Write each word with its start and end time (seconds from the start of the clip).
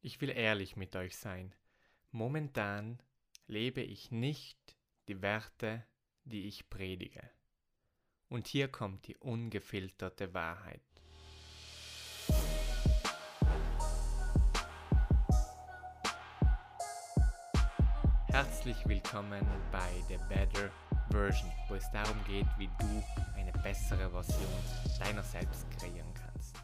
Ich 0.00 0.20
will 0.20 0.30
ehrlich 0.30 0.76
mit 0.76 0.94
euch 0.94 1.16
sein. 1.16 1.52
Momentan 2.12 3.02
lebe 3.48 3.80
ich 3.80 4.12
nicht 4.12 4.76
die 5.08 5.22
Werte, 5.22 5.84
die 6.22 6.46
ich 6.46 6.70
predige. 6.70 7.28
Und 8.28 8.46
hier 8.46 8.68
kommt 8.68 9.08
die 9.08 9.16
ungefilterte 9.16 10.32
Wahrheit. 10.34 10.82
Herzlich 18.28 18.76
willkommen 18.86 19.44
bei 19.72 19.90
The 20.06 20.18
Better 20.28 20.70
Version, 21.10 21.50
wo 21.68 21.74
es 21.74 21.90
darum 21.90 22.22
geht, 22.24 22.46
wie 22.56 22.68
du 22.78 23.02
eine 23.34 23.50
bessere 23.64 24.08
Version 24.10 25.00
deiner 25.00 25.24
selbst 25.24 25.68
kreieren 25.72 26.14
kannst. 26.14 26.54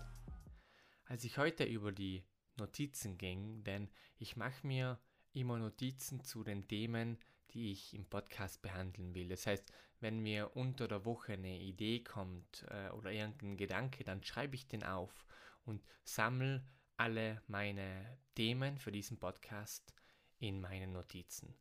Als 1.07 1.25
ich 1.25 1.37
heute 1.37 1.65
über 1.65 1.91
die 1.91 2.23
Notizen 2.57 3.19
ging, 3.19 3.65
denn 3.65 3.89
ich 4.19 4.37
mache 4.37 4.67
mir 4.67 4.99
immer 5.33 5.59
Notizen 5.59 6.23
zu 6.23 6.45
den 6.45 6.69
Themen, 6.69 7.19
die 7.51 7.73
ich 7.73 7.95
im 7.95 8.05
Podcast 8.07 8.63
behandeln 8.63 9.15
will. 9.15 9.29
Das 9.29 9.47
heißt, 9.47 9.73
wenn 10.01 10.21
mir 10.21 10.57
unter 10.57 10.89
der 10.89 11.05
Woche 11.05 11.35
eine 11.35 11.59
Idee 11.59 12.01
kommt 12.01 12.65
äh, 12.69 12.91
oder 12.91 13.11
irgendein 13.11 13.57
Gedanke, 13.57 14.05
dann 14.05 14.23
schreibe 14.23 14.55
ich 14.55 14.67
den 14.67 14.83
auf 14.83 15.27
und 15.65 15.83
sammle 16.05 16.65
alle 16.97 17.43
meine 17.47 18.19
Themen 18.35 18.79
für 18.79 18.93
diesen 18.93 19.19
Podcast 19.19 19.95
in 20.39 20.61
meinen 20.61 20.93
Notizen. 20.93 21.57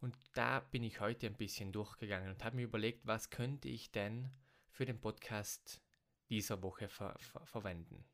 Und 0.00 0.16
da 0.34 0.60
bin 0.60 0.82
ich 0.82 1.00
heute 1.00 1.26
ein 1.26 1.36
bisschen 1.36 1.72
durchgegangen 1.72 2.30
und 2.30 2.44
habe 2.44 2.56
mir 2.56 2.62
überlegt, 2.62 3.06
was 3.06 3.30
könnte 3.30 3.68
ich 3.68 3.90
denn 3.90 4.30
für 4.70 4.86
den 4.86 5.00
Podcast 5.00 5.82
dieser 6.30 6.62
Woche 6.62 6.88
ver 6.88 7.18
ver 7.18 7.44
verwenden. 7.44 8.04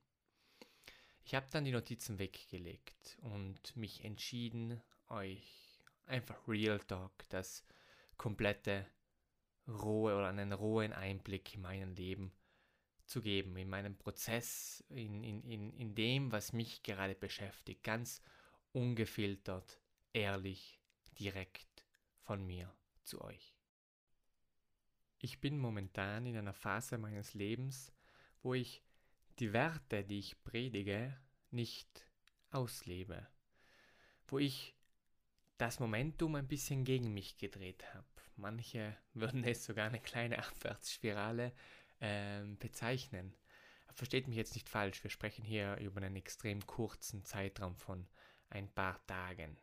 Ich 1.27 1.35
habe 1.35 1.49
dann 1.51 1.65
die 1.65 1.73
Notizen 1.73 2.21
weggelegt 2.21 3.19
und 3.21 3.77
mich 3.77 4.05
entschieden, 4.05 4.81
euch 5.09 5.83
einfach 6.07 6.37
Real 6.47 6.79
Talk, 6.79 7.29
das 7.31 7.65
komplette 8.17 8.87
rohe 9.67 10.15
oder 10.15 10.29
einen 10.29 10.53
rohen 10.53 10.93
Einblick 10.93 11.53
in 11.53 11.63
mein 11.63 11.97
Leben 11.97 12.31
zu 13.07 13.23
geben, 13.23 13.57
in 13.57 13.69
meinem 13.69 13.99
Prozess, 13.99 14.85
in, 14.89 15.25
in, 15.25 15.43
in, 15.43 15.73
in 15.73 15.97
dem, 15.97 16.31
was 16.31 16.53
mich 16.53 16.85
gerade 16.85 17.17
beschäftigt, 17.17 17.83
ganz 17.83 18.23
ungefiltert, 18.71 19.81
ehrlich, 20.13 20.79
direkt 21.19 21.85
von 22.21 22.47
mir 22.47 22.73
zu 23.03 23.21
euch. 23.21 23.57
Ich 25.19 25.41
bin 25.41 25.59
momentan 25.59 26.25
in 26.25 26.37
einer 26.37 26.55
Phase 26.55 26.99
meines 26.99 27.35
Lebens, 27.35 27.93
wo 28.45 28.55
ich 28.55 28.86
die 29.39 29.53
Werte, 29.53 30.05
die 30.05 30.19
ich 30.19 30.43
predige, 30.45 31.17
nicht 31.51 32.07
auslebe, 32.51 33.27
wo 34.27 34.39
ich 34.39 34.75
das 35.59 35.81
Momentum 35.81 36.35
ein 36.35 36.49
bisschen 36.49 36.85
gegen 36.85 37.15
mich 37.15 37.39
gedreht 37.39 37.85
habe. 37.95 38.07
Manche 38.37 38.97
würden 39.15 39.45
es 39.45 39.65
sogar 39.65 39.87
eine 39.87 40.01
kleine 40.01 40.39
Abwärtsspirale 40.39 41.53
äh, 42.01 42.45
bezeichnen. 42.59 43.35
Versteht 43.95 44.29
mich 44.29 44.37
jetzt 44.37 44.55
nicht 44.55 44.69
falsch, 44.69 45.03
wir 45.03 45.11
sprechen 45.11 45.45
hier 45.45 45.77
über 45.79 46.03
einen 46.03 46.17
extrem 46.17 46.67
kurzen 46.67 47.25
Zeitraum 47.25 47.77
von 47.77 48.07
ein 48.51 48.69
paar 48.69 49.05
Tagen. 49.07 49.57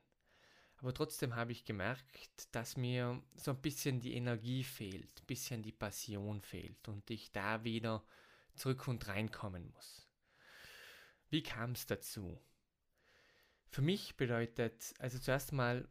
Aber 0.77 0.93
trotzdem 0.93 1.35
habe 1.35 1.51
ich 1.51 1.65
gemerkt, 1.65 2.53
dass 2.53 2.75
mir 2.75 3.21
so 3.35 3.51
ein 3.51 3.61
bisschen 3.61 3.99
die 3.99 4.15
Energie 4.15 4.63
fehlt, 4.63 5.21
ein 5.21 5.25
bisschen 5.27 5.61
die 5.61 5.71
Passion 5.71 6.41
fehlt 6.41 6.87
und 6.89 7.09
ich 7.09 7.31
da 7.31 7.63
wieder 7.63 8.03
zurück 8.55 8.87
und 8.87 9.07
reinkommen 9.07 9.71
muss. 9.71 10.07
Wie 11.29 11.43
kam 11.43 11.71
es 11.71 11.85
dazu? 11.85 12.39
Für 13.69 13.81
mich 13.81 14.17
bedeutet, 14.17 14.93
also 14.99 15.17
zuerst 15.17 15.51
mal, 15.51 15.87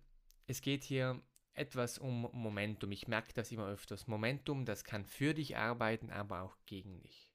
es 0.47 0.61
geht 0.61 0.85
hier 0.85 1.21
etwas 1.55 1.99
um 1.99 2.29
Momentum. 2.33 2.93
Ich 2.93 3.09
merke 3.09 3.33
das 3.35 3.51
immer 3.51 3.67
öfters. 3.67 4.07
Momentum, 4.07 4.65
das 4.65 4.85
kann 4.85 5.05
für 5.05 5.35
dich 5.35 5.57
arbeiten, 5.57 6.11
aber 6.11 6.43
auch 6.43 6.57
gegen 6.67 7.01
dich. 7.01 7.33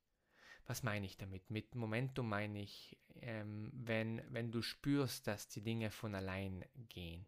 Was 0.66 0.83
meine 0.83 1.05
ich 1.05 1.17
damit? 1.17 1.49
Mit 1.49 1.75
Momentum 1.75 2.29
meine 2.29 2.61
ich, 2.61 2.97
ähm, 3.16 3.71
wenn, 3.73 4.21
wenn 4.29 4.51
du 4.51 4.61
spürst, 4.61 5.27
dass 5.27 5.47
die 5.47 5.61
Dinge 5.61 5.91
von 5.91 6.16
allein 6.16 6.66
gehen 6.89 7.25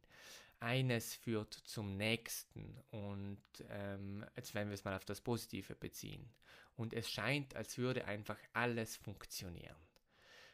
eines 0.59 1.15
führt 1.15 1.53
zum 1.53 1.97
nächsten 1.97 2.77
und 2.91 3.41
ähm, 3.69 4.25
jetzt 4.35 4.53
werden 4.53 4.69
wir 4.69 4.73
es 4.73 4.83
mal 4.83 4.95
auf 4.95 5.05
das 5.05 5.21
Positive 5.21 5.75
beziehen. 5.75 6.29
Und 6.75 6.93
es 6.93 7.09
scheint, 7.09 7.55
als 7.55 7.77
würde 7.77 8.05
einfach 8.05 8.37
alles 8.53 8.95
funktionieren. 8.95 9.75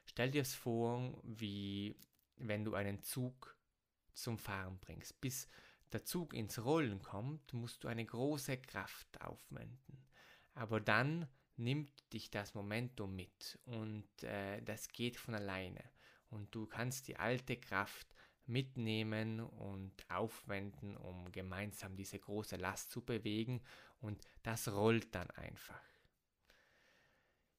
Stell 0.05 0.31
dir 0.31 0.41
es 0.41 0.55
vor, 0.55 1.19
wie 1.23 1.95
wenn 2.37 2.65
du 2.65 2.75
einen 2.75 3.01
Zug 3.01 3.55
zum 4.13 4.37
Fahren 4.37 4.79
bringst. 4.79 5.19
Bis 5.21 5.47
der 5.91 6.03
Zug 6.03 6.33
ins 6.33 6.63
Rollen 6.63 7.01
kommt, 7.01 7.53
musst 7.53 7.83
du 7.83 7.87
eine 7.87 8.05
große 8.05 8.57
Kraft 8.57 9.21
aufwenden. 9.21 10.05
Aber 10.53 10.79
dann 10.79 11.27
nimmt 11.57 11.91
dich 12.13 12.31
das 12.31 12.53
Momentum 12.53 13.15
mit 13.15 13.59
und 13.65 14.23
äh, 14.23 14.61
das 14.61 14.89
geht 14.89 15.17
von 15.17 15.35
alleine. 15.35 15.83
Und 16.29 16.53
du 16.53 16.65
kannst 16.65 17.07
die 17.07 17.17
alte 17.17 17.57
Kraft 17.57 18.15
mitnehmen 18.47 19.39
und 19.39 19.93
aufwenden, 20.09 20.95
um 20.97 21.31
gemeinsam 21.31 21.95
diese 21.95 22.19
große 22.19 22.55
Last 22.55 22.91
zu 22.91 23.01
bewegen 23.01 23.61
und 24.01 24.21
das 24.43 24.71
rollt 24.71 25.13
dann 25.15 25.29
einfach. 25.31 25.81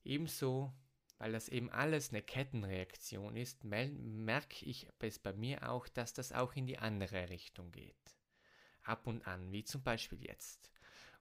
Ebenso, 0.05 0.73
weil 1.19 1.33
das 1.33 1.49
eben 1.49 1.71
alles 1.71 2.11
eine 2.11 2.23
Kettenreaktion 2.23 3.37
ist, 3.37 3.65
merke 3.65 4.65
ich 4.65 4.89
es 5.01 5.19
bei 5.19 5.33
mir 5.33 5.69
auch, 5.69 5.89
dass 5.89 6.13
das 6.13 6.33
auch 6.33 6.55
in 6.55 6.67
die 6.67 6.79
andere 6.79 7.29
Richtung 7.29 7.73
geht. 7.73 7.97
Ab 8.83 9.07
und 9.07 9.27
an, 9.27 9.51
wie 9.51 9.65
zum 9.65 9.83
Beispiel 9.83 10.25
jetzt. 10.25 10.71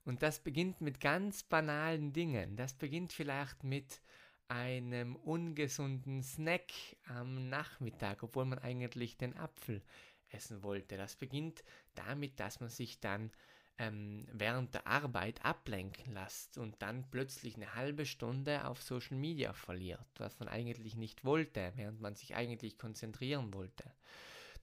Und 0.04 0.22
das 0.22 0.40
beginnt 0.40 0.82
mit 0.82 1.00
ganz 1.00 1.42
banalen 1.42 2.14
Dingen. 2.14 2.56
Das 2.56 2.76
beginnt 2.76 3.12
vielleicht 3.12 3.64
mit 3.64 4.02
einem 4.48 5.16
ungesunden 5.16 6.24
Snack 6.24 6.72
am 7.08 7.50
Nachmittag, 7.50 8.24
obwohl 8.24 8.46
man 8.46 8.60
eigentlich 8.60 9.18
den 9.18 9.36
Apfel 9.38 9.82
essen 10.30 10.64
wollte. 10.64 10.98
Das 10.98 11.16
beginnt 11.16 11.64
damit, 11.96 12.40
dass 12.40 12.60
man 12.60 12.70
sich 12.70 13.00
dann 13.00 13.32
ähm, 13.78 14.26
während 14.32 14.74
der 14.74 14.88
Arbeit 14.88 15.44
ablenken 15.44 16.14
lässt 16.14 16.58
und 16.58 16.82
dann 16.82 17.10
plötzlich 17.12 17.56
eine 17.56 17.76
halbe 17.76 18.06
Stunde 18.06 18.66
auf 18.66 18.82
Social 18.82 19.18
Media 19.18 19.54
verliert, 19.54 20.08
was 20.18 20.40
man 20.40 20.48
eigentlich 20.48 20.96
nicht 20.96 21.26
wollte, 21.26 21.74
während 21.76 22.00
man 22.00 22.16
sich 22.16 22.36
eigentlich 22.36 22.78
konzentrieren 22.78 23.54
wollte. 23.54 23.84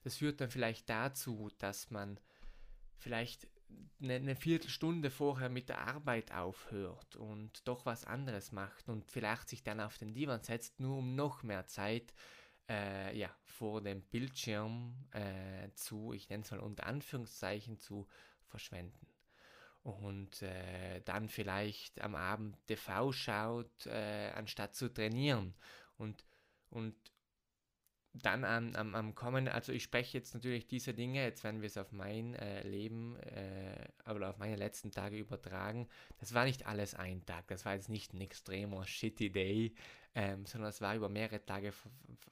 Das 0.03 0.17
führt 0.17 0.41
dann 0.41 0.49
vielleicht 0.49 0.89
dazu, 0.89 1.49
dass 1.59 1.91
man 1.91 2.19
vielleicht 2.97 3.47
eine, 4.01 4.35
Viertelstunde 4.35 5.09
vorher 5.09 5.49
mit 5.49 5.69
der 5.69 5.87
Arbeit 5.87 6.31
aufhört 6.31 7.15
und 7.15 7.67
doch 7.67 7.85
was 7.85 8.05
anderes 8.05 8.51
macht 8.51 8.89
und 8.89 9.09
vielleicht 9.09 9.49
sich 9.49 9.63
dann 9.63 9.79
auf 9.79 9.97
den 9.97 10.13
Divan 10.13 10.41
setzt, 10.43 10.79
nur 10.79 10.97
um 10.97 11.15
noch 11.15 11.43
mehr 11.43 11.67
Zeit 11.67 12.13
äh, 12.69 13.17
ja, 13.17 13.29
vor 13.45 13.81
dem 13.81 14.01
Bildschirm 14.01 14.95
äh, 15.11 15.69
zu, 15.75 16.13
ich 16.13 16.29
nenne 16.29 16.43
es 16.43 16.51
mal 16.51 16.59
unter 16.59 16.85
Anführungszeichen, 16.85 17.79
zu 17.79 18.07
verschwenden. 18.45 19.07
Und 19.83 20.41
äh, 20.41 21.01
dann 21.01 21.27
vielleicht 21.27 22.01
am 22.01 22.15
Abend 22.15 22.55
TV 22.67 23.11
schaut, 23.11 23.85
äh, 23.85 24.31
anstatt 24.33 24.75
zu 24.75 24.93
trainieren. 24.93 25.55
Und, 25.97 26.25
und 26.69 26.95
dann 28.13 28.43
am, 28.43 28.75
am, 28.75 28.93
am 28.93 29.15
Kommen, 29.15 29.47
also 29.47 29.71
ich 29.71 29.83
spreche 29.83 30.17
jetzt 30.17 30.35
natürlich 30.35 30.67
diese 30.67 30.93
Dinge, 30.93 31.23
jetzt 31.23 31.43
werden 31.43 31.61
wir 31.61 31.67
es 31.67 31.77
auf 31.77 31.91
mein 31.91 32.35
äh, 32.35 32.61
Leben 32.61 33.17
äh, 33.19 33.87
oder 34.09 34.29
auf 34.29 34.37
meine 34.37 34.55
letzten 34.55 34.91
Tage 34.91 35.17
übertragen. 35.17 35.87
Das 36.19 36.33
war 36.35 36.45
nicht 36.45 36.67
alles 36.67 36.93
ein 36.93 37.25
Tag, 37.25 37.47
das 37.47 37.65
war 37.65 37.73
jetzt 37.73 37.89
nicht 37.89 38.13
ein 38.13 38.21
extremer 38.21 38.85
shitty 38.85 39.31
Day, 39.31 39.73
ähm, 40.13 40.45
sondern 40.45 40.69
es 40.69 40.79
war 40.79 40.95
über 40.95 41.09
mehrere 41.09 41.43
Tage 41.43 41.73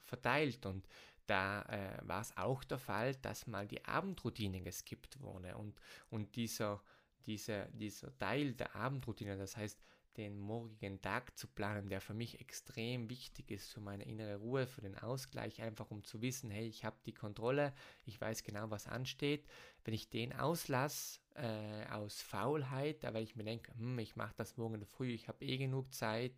verteilt 0.04 0.66
und 0.66 0.86
da 1.26 1.62
äh, 1.62 1.98
war 2.06 2.20
es 2.20 2.36
auch 2.36 2.62
der 2.62 2.78
Fall, 2.78 3.16
dass 3.16 3.48
mal 3.48 3.66
die 3.66 3.84
Abendroutine 3.84 4.60
geskippt 4.60 5.20
wurde 5.20 5.56
und, 5.56 5.80
und 6.10 6.36
dieser, 6.36 6.80
dieser, 7.26 7.66
dieser 7.66 8.16
Teil 8.18 8.54
der 8.54 8.76
Abendroutine, 8.76 9.36
das 9.36 9.56
heißt 9.56 9.80
den 10.16 10.38
morgigen 10.38 11.00
Tag 11.00 11.36
zu 11.38 11.46
planen, 11.46 11.88
der 11.88 12.00
für 12.00 12.14
mich 12.14 12.40
extrem 12.40 13.08
wichtig 13.08 13.50
ist 13.50 13.72
für 13.72 13.80
meine 13.80 14.04
innere 14.04 14.36
Ruhe, 14.36 14.66
für 14.66 14.80
den 14.80 14.98
Ausgleich, 14.98 15.62
einfach 15.62 15.90
um 15.90 16.04
zu 16.04 16.20
wissen, 16.22 16.50
hey, 16.50 16.66
ich 16.66 16.84
habe 16.84 16.96
die 17.06 17.14
Kontrolle, 17.14 17.72
ich 18.04 18.20
weiß 18.20 18.42
genau, 18.42 18.70
was 18.70 18.86
ansteht. 18.86 19.46
Wenn 19.84 19.94
ich 19.94 20.10
den 20.10 20.32
auslasse 20.32 21.20
äh, 21.34 21.86
aus 21.90 22.20
Faulheit, 22.20 23.02
weil 23.02 23.22
ich 23.22 23.36
mir 23.36 23.44
denke, 23.44 23.72
hm, 23.74 23.98
ich 23.98 24.16
mache 24.16 24.34
das 24.36 24.56
morgen 24.56 24.84
früh, 24.84 25.10
ich 25.10 25.28
habe 25.28 25.44
eh 25.44 25.56
genug 25.56 25.92
Zeit, 25.94 26.34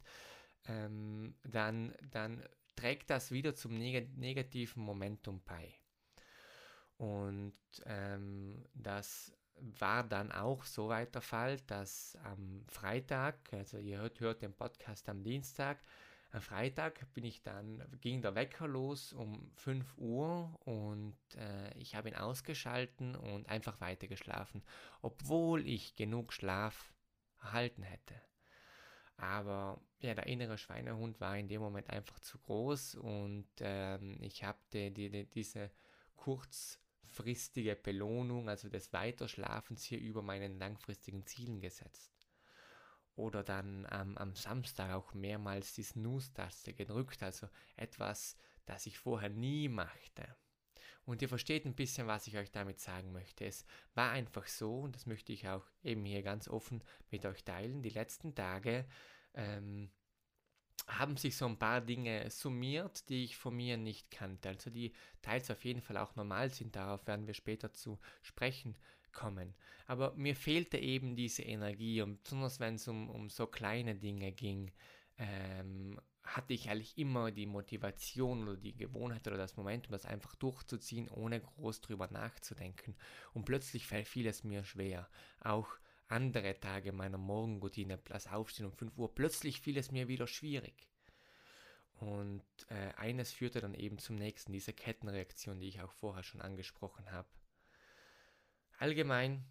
ähm, 0.66 1.34
dann, 1.42 1.94
dann 2.10 2.42
trägt 2.76 3.10
das 3.10 3.30
wieder 3.30 3.54
zum 3.54 3.76
neg 3.78 4.16
negativen 4.16 4.82
Momentum 4.82 5.42
bei. 5.44 5.74
Und 6.96 7.54
ähm, 7.86 8.64
das 8.74 9.32
war 9.60 10.04
dann 10.04 10.32
auch 10.32 10.64
so 10.64 10.88
weit 10.88 11.14
der 11.14 11.22
Fall, 11.22 11.58
dass 11.66 12.16
am 12.24 12.64
Freitag, 12.68 13.36
also 13.52 13.78
ihr 13.78 13.98
hört, 13.98 14.20
hört 14.20 14.42
den 14.42 14.54
Podcast 14.54 15.08
am 15.08 15.22
Dienstag, 15.22 15.78
Am 16.34 16.40
Freitag 16.40 17.06
bin 17.14 17.22
ich 17.22 17.42
dann, 17.42 17.80
ging 18.00 18.20
der 18.20 18.34
Wecker 18.34 18.66
los 18.66 19.12
um 19.12 19.52
5 19.54 19.96
Uhr 19.98 20.58
und 20.64 21.16
äh, 21.36 21.72
ich 21.78 21.94
habe 21.94 22.08
ihn 22.08 22.16
ausgeschalten 22.16 23.14
und 23.14 23.48
einfach 23.48 23.80
weiter 23.80 24.08
geschlafen, 24.08 24.64
obwohl 25.00 25.64
ich 25.64 25.94
genug 25.94 26.32
Schlaf 26.32 26.92
erhalten 27.40 27.84
hätte. 27.84 28.20
Aber 29.16 29.80
ja, 30.00 30.14
der 30.14 30.26
innere 30.26 30.58
Schweinehund 30.58 31.20
war 31.20 31.38
in 31.38 31.46
dem 31.46 31.60
Moment 31.60 31.88
einfach 31.88 32.18
zu 32.18 32.36
groß 32.40 32.96
und 32.96 33.46
ähm, 33.60 34.18
ich 34.20 34.42
habe 34.42 34.58
die, 34.72 34.92
die, 34.92 35.10
die, 35.10 35.26
diese 35.26 35.70
kurzfristige 37.04 37.76
Belohnung, 37.76 38.48
also 38.48 38.68
des 38.68 38.92
Weiterschlafens 38.92 39.84
hier 39.84 39.98
über 40.00 40.22
meinen 40.22 40.58
langfristigen 40.58 41.26
Zielen 41.26 41.60
gesetzt 41.60 42.10
oder 43.16 43.44
dann 43.44 43.86
ähm, 43.92 44.18
am 44.18 44.34
Samstag 44.34 44.92
auch 44.92 45.14
mehrmals 45.14 45.74
die 45.74 45.84
Snooze-Taste 45.84 46.72
gedrückt, 46.72 47.22
also 47.22 47.48
etwas, 47.76 48.36
das 48.66 48.86
ich 48.86 48.98
vorher 48.98 49.30
nie 49.30 49.68
machte. 49.68 50.36
Und 51.04 51.22
ihr 51.22 51.28
versteht 51.28 51.64
ein 51.64 51.76
bisschen, 51.76 52.06
was 52.06 52.26
ich 52.26 52.36
euch 52.36 52.50
damit 52.50 52.80
sagen 52.80 53.12
möchte. 53.12 53.44
Es 53.44 53.66
war 53.94 54.10
einfach 54.10 54.46
so, 54.46 54.80
und 54.80 54.96
das 54.96 55.06
möchte 55.06 55.32
ich 55.32 55.46
auch 55.46 55.64
eben 55.84 56.04
hier 56.04 56.22
ganz 56.22 56.48
offen 56.48 56.82
mit 57.10 57.24
euch 57.26 57.44
teilen, 57.44 57.82
die 57.82 57.90
letzten 57.90 58.34
Tage 58.34 58.86
ähm, 59.34 59.92
haben 60.86 61.16
sich 61.16 61.36
so 61.36 61.46
ein 61.46 61.58
paar 61.58 61.80
Dinge 61.80 62.30
summiert, 62.30 63.08
die 63.08 63.24
ich 63.24 63.36
von 63.36 63.56
mir 63.56 63.76
nicht 63.76 64.10
kannte. 64.10 64.50
Also 64.50 64.70
die 64.70 64.92
teils 65.22 65.50
auf 65.50 65.64
jeden 65.64 65.80
Fall 65.80 65.96
auch 65.96 66.14
normal 66.14 66.50
sind, 66.50 66.76
darauf 66.76 67.06
werden 67.06 67.26
wir 67.26 67.34
später 67.34 67.72
zu 67.72 67.98
sprechen 68.22 68.76
kommen. 69.12 69.54
Aber 69.86 70.14
mir 70.14 70.36
fehlte 70.36 70.78
eben 70.78 71.16
diese 71.16 71.42
Energie 71.42 72.02
und 72.02 72.22
besonders 72.22 72.60
wenn 72.60 72.74
es 72.74 72.88
um, 72.88 73.08
um 73.08 73.30
so 73.30 73.46
kleine 73.46 73.94
Dinge 73.94 74.32
ging, 74.32 74.72
ähm, 75.18 75.98
hatte 76.24 76.54
ich 76.54 76.70
eigentlich 76.70 76.96
immer 76.96 77.30
die 77.30 77.46
Motivation 77.46 78.48
oder 78.48 78.56
die 78.56 78.76
Gewohnheit 78.76 79.26
oder 79.26 79.36
das 79.36 79.56
Momentum, 79.56 79.92
das 79.92 80.06
einfach 80.06 80.34
durchzuziehen, 80.36 81.08
ohne 81.08 81.40
groß 81.40 81.82
drüber 81.82 82.08
nachzudenken. 82.10 82.96
Und 83.34 83.44
plötzlich 83.44 83.86
fiel 83.86 84.26
es 84.26 84.42
mir 84.42 84.64
schwer. 84.64 85.08
Auch 85.40 85.68
andere 86.08 86.58
Tage 86.60 86.92
meiner 86.92 87.18
Morgenroutine, 87.18 87.98
das 88.06 88.26
Aufstehen 88.26 88.66
um 88.66 88.72
5 88.72 88.96
Uhr, 88.98 89.14
plötzlich 89.14 89.60
fiel 89.60 89.76
es 89.78 89.90
mir 89.90 90.08
wieder 90.08 90.26
schwierig. 90.26 90.88
Und 91.94 92.44
äh, 92.68 92.92
eines 92.96 93.32
führte 93.32 93.60
dann 93.60 93.74
eben 93.74 93.98
zum 93.98 94.16
nächsten, 94.16 94.52
diese 94.52 94.72
Kettenreaktion, 94.72 95.60
die 95.60 95.68
ich 95.68 95.80
auch 95.80 95.92
vorher 95.92 96.22
schon 96.22 96.40
angesprochen 96.40 97.10
habe. 97.10 97.28
Allgemein 98.78 99.44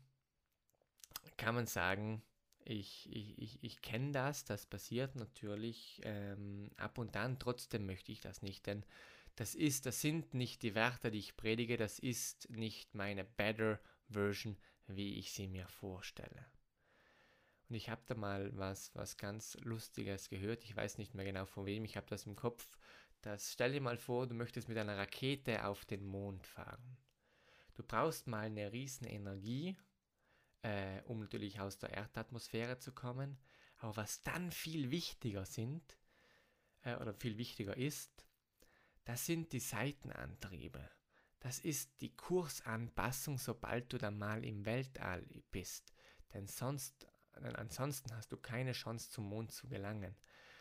kann 1.38 1.56
man 1.56 1.68
sagen, 1.68 2.22
ich, 2.66 3.10
ich, 3.12 3.38
ich, 3.40 3.64
ich 3.64 3.82
kenne 3.82 4.12
das, 4.12 4.46
das 4.46 4.66
passiert 4.66 5.16
natürlich 5.16 6.02
ähm, 6.04 6.70
ab 6.78 6.98
und 6.98 7.16
an, 7.16 7.40
trotzdem 7.40 7.86
möchte 7.86 8.12
ich 8.12 8.22
das 8.22 8.42
nicht, 8.42 8.66
denn 8.68 8.86
das 9.36 9.56
ist, 9.56 9.86
das 9.86 10.00
sind 10.00 10.34
nicht 10.34 10.62
die 10.62 10.76
Werte, 10.76 11.10
die 11.10 11.20
ich 11.20 11.36
predige, 11.36 11.78
das 11.78 12.00
ist 12.00 12.50
nicht 12.52 12.94
meine 12.94 13.24
Better 13.24 13.80
Version, 14.10 14.58
wie 14.88 15.16
ich 15.16 15.32
sie 15.32 15.48
mir 15.48 15.68
vorstelle. 15.68 16.46
Und 17.70 17.76
ich 17.76 17.90
habe 17.90 18.02
da 18.06 18.16
mal 18.16 18.56
was, 18.58 18.94
was 18.96 19.18
ganz 19.18 19.58
Lustiges 19.62 20.30
gehört, 20.30 20.64
ich 20.64 20.76
weiß 20.76 20.98
nicht 20.98 21.14
mehr 21.14 21.26
genau 21.26 21.46
von 21.46 21.66
wem, 21.66 21.86
ich 21.86 21.98
habe 21.98 22.08
das 22.10 22.26
im 22.26 22.36
Kopf. 22.36 22.78
Das 23.22 23.54
stell 23.54 23.72
dir 23.72 23.82
mal 23.82 23.98
vor, 23.98 24.28
du 24.28 24.36
möchtest 24.36 24.68
mit 24.68 24.78
einer 24.78 24.98
Rakete 24.98 25.66
auf 25.66 25.86
den 25.86 26.06
Mond 26.06 26.46
fahren. 26.46 26.98
Du 27.76 27.84
brauchst 27.84 28.28
mal 28.28 28.46
eine 28.46 28.72
riesen 28.72 29.08
Energie, 29.08 29.78
äh, 30.62 31.02
um 31.06 31.20
natürlich 31.20 31.60
aus 31.60 31.80
der 31.80 31.92
Erdatmosphäre 31.92 32.78
zu 32.78 32.92
kommen. 32.92 33.38
Aber 33.78 33.98
was 33.98 34.24
dann 34.24 34.52
viel 34.52 34.92
wichtiger 34.92 35.46
sind, 35.46 35.98
äh, 36.84 36.96
oder 36.98 37.14
viel 37.14 37.38
wichtiger 37.38 37.76
ist, 37.76 38.28
das 39.06 39.26
sind 39.26 39.52
die 39.52 39.60
Seitenantriebe. 39.60 40.90
Das 41.44 41.60
ist 41.60 42.00
die 42.00 42.16
Kursanpassung, 42.16 43.38
sobald 43.38 43.92
du 43.92 43.98
dann 43.98 44.18
mal 44.18 44.46
im 44.46 44.66
Weltall 44.66 45.28
bist. 45.52 45.94
Denn 46.34 46.48
sonst, 46.48 47.06
denn 47.36 47.54
ansonsten 47.58 48.16
hast 48.16 48.32
du 48.32 48.38
keine 48.38 48.72
Chance 48.72 49.12
zum 49.12 49.28
Mond 49.28 49.52
zu 49.52 49.68
gelangen. 49.68 50.16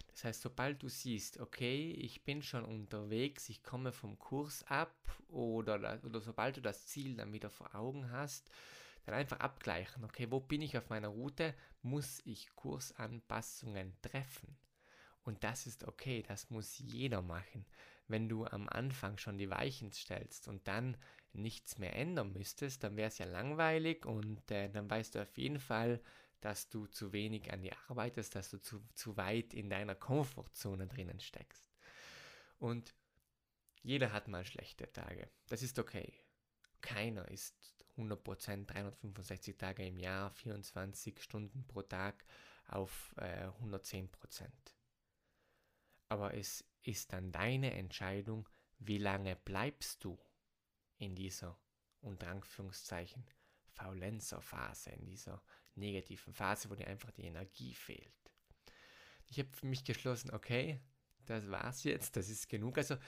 Das 0.08 0.24
heißt, 0.24 0.42
sobald 0.42 0.82
du 0.82 0.88
siehst, 0.88 1.38
okay, 1.38 1.92
ich 1.92 2.24
bin 2.24 2.42
schon 2.42 2.64
unterwegs, 2.64 3.48
ich 3.48 3.62
komme 3.62 3.92
vom 3.92 4.18
Kurs 4.18 4.64
ab 4.64 4.92
oder, 5.28 6.00
oder 6.02 6.20
sobald 6.20 6.56
du 6.56 6.60
das 6.60 6.88
Ziel 6.88 7.16
dann 7.16 7.32
wieder 7.32 7.48
vor 7.48 7.76
Augen 7.76 8.10
hast, 8.10 8.50
dann 9.06 9.14
einfach 9.14 9.38
abgleichen, 9.38 10.02
okay, 10.02 10.32
wo 10.32 10.40
bin 10.40 10.62
ich 10.62 10.76
auf 10.76 10.90
meiner 10.90 11.08
Route, 11.08 11.54
muss 11.82 12.20
ich 12.24 12.54
Kursanpassungen 12.56 13.96
treffen. 14.02 14.58
Und 15.22 15.44
das 15.44 15.68
ist 15.68 15.84
okay, 15.84 16.24
das 16.26 16.50
muss 16.50 16.76
jeder 16.76 17.22
machen. 17.22 17.64
Wenn 18.08 18.28
du 18.28 18.44
am 18.46 18.68
Anfang 18.68 19.18
schon 19.18 19.38
die 19.38 19.50
Weichen 19.50 19.92
stellst 19.92 20.48
und 20.48 20.66
dann 20.68 20.96
nichts 21.32 21.78
mehr 21.78 21.96
ändern 21.96 22.32
müsstest, 22.32 22.84
dann 22.84 22.96
wäre 22.96 23.08
es 23.08 23.18
ja 23.18 23.26
langweilig 23.26 24.04
und 24.04 24.50
äh, 24.50 24.68
dann 24.68 24.90
weißt 24.90 25.14
du 25.14 25.22
auf 25.22 25.38
jeden 25.38 25.60
Fall, 25.60 26.02
dass 26.40 26.68
du 26.68 26.86
zu 26.86 27.12
wenig 27.12 27.52
an 27.52 27.62
dir 27.62 27.72
arbeitest, 27.88 28.34
dass 28.34 28.50
du 28.50 28.58
zu, 28.58 28.82
zu 28.94 29.16
weit 29.16 29.54
in 29.54 29.70
deiner 29.70 29.94
Komfortzone 29.94 30.88
drinnen 30.88 31.20
steckst. 31.20 31.70
Und 32.58 32.94
jeder 33.82 34.12
hat 34.12 34.28
mal 34.28 34.44
schlechte 34.44 34.90
Tage. 34.92 35.30
Das 35.48 35.62
ist 35.62 35.78
okay. 35.78 36.12
Keiner 36.80 37.28
ist 37.28 37.56
100% 37.96 38.66
365 38.66 39.56
Tage 39.56 39.86
im 39.86 39.98
Jahr, 39.98 40.30
24 40.30 41.20
Stunden 41.22 41.66
pro 41.66 41.82
Tag 41.82 42.24
auf 42.66 43.14
äh, 43.18 43.48
110%. 43.62 44.08
Aber 46.12 46.34
es 46.34 46.62
ist 46.82 47.14
dann 47.14 47.32
deine 47.32 47.72
Entscheidung, 47.72 48.46
wie 48.78 48.98
lange 48.98 49.34
bleibst 49.34 50.04
du 50.04 50.18
in 50.98 51.14
dieser, 51.14 51.58
unter 52.02 52.28
Anführungszeichen, 52.28 53.24
Faulenzerphase, 53.70 54.90
in 54.90 55.06
dieser 55.06 55.42
negativen 55.74 56.34
Phase, 56.34 56.68
wo 56.68 56.74
dir 56.74 56.86
einfach 56.86 57.12
die 57.12 57.24
Energie 57.24 57.72
fehlt. 57.72 58.30
Ich 59.28 59.38
habe 59.38 59.48
für 59.54 59.64
mich 59.64 59.84
geschlossen, 59.84 60.34
okay, 60.34 60.82
das 61.24 61.50
war's 61.50 61.82
jetzt, 61.82 62.14
das 62.16 62.28
ist 62.28 62.46
genug. 62.46 62.76
Also 62.76 62.98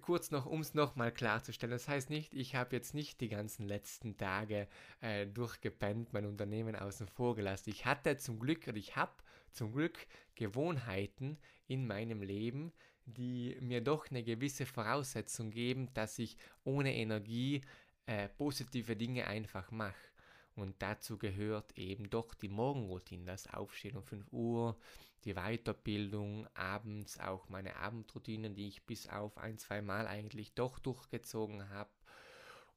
kurz 0.00 0.30
noch, 0.30 0.46
um 0.46 0.60
es 0.60 0.74
nochmal 0.74 1.12
klarzustellen, 1.12 1.72
das 1.72 1.88
heißt 1.88 2.10
nicht, 2.10 2.34
ich 2.34 2.54
habe 2.54 2.76
jetzt 2.76 2.94
nicht 2.94 3.20
die 3.20 3.28
ganzen 3.28 3.66
letzten 3.66 4.16
Tage 4.16 4.68
äh, 5.00 5.26
durchgepennt, 5.26 6.12
mein 6.12 6.26
Unternehmen 6.26 6.76
außen 6.76 7.08
vor 7.08 7.34
gelassen. 7.36 7.70
Ich 7.70 7.86
hatte 7.86 8.16
zum 8.16 8.38
Glück, 8.38 8.66
oder 8.68 8.76
ich 8.76 8.96
habe 8.96 9.12
zum 9.50 9.72
Glück 9.72 10.06
Gewohnheiten 10.34 11.38
in 11.66 11.86
meinem 11.86 12.22
Leben, 12.22 12.72
die 13.06 13.56
mir 13.60 13.80
doch 13.80 14.10
eine 14.10 14.22
gewisse 14.22 14.66
Voraussetzung 14.66 15.50
geben, 15.50 15.92
dass 15.94 16.18
ich 16.18 16.36
ohne 16.64 16.94
Energie 16.94 17.60
äh, 18.06 18.28
positive 18.28 18.96
Dinge 18.96 19.26
einfach 19.26 19.70
mache. 19.70 20.13
Und 20.56 20.80
dazu 20.80 21.18
gehört 21.18 21.76
eben 21.76 22.10
doch 22.10 22.34
die 22.34 22.48
Morgenroutine, 22.48 23.24
das 23.24 23.52
Aufstehen 23.52 23.96
um 23.96 24.04
5 24.04 24.32
Uhr, 24.32 24.76
die 25.24 25.34
Weiterbildung, 25.34 26.46
abends 26.54 27.18
auch 27.18 27.48
meine 27.48 27.76
Abendroutinen, 27.76 28.54
die 28.54 28.68
ich 28.68 28.84
bis 28.84 29.08
auf 29.08 29.36
ein, 29.38 29.58
zwei 29.58 29.82
Mal 29.82 30.06
eigentlich 30.06 30.54
doch 30.54 30.78
durchgezogen 30.78 31.70
habe. 31.70 31.90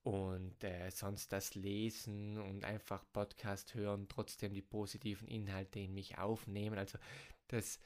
Und 0.03 0.63
äh, 0.63 0.89
sonst 0.89 1.33
das 1.33 1.53
Lesen 1.55 2.37
und 2.37 2.63
einfach 2.63 3.03
Podcast 3.11 3.75
hören, 3.75 4.07
trotzdem 4.07 4.53
die 4.53 4.61
positiven 4.61 5.27
Inhalte 5.27 5.79
in 5.79 5.93
mich 5.93 6.17
aufnehmen. 6.17 6.79
Also 6.79 6.97
das, 7.49 7.79